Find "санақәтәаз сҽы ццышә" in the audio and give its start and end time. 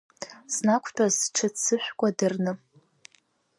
0.53-1.89